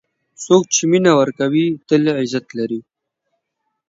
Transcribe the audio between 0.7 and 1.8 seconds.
چې مینه ورکوي،